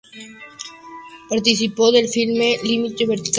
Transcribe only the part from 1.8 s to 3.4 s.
del filme "Límite vertical".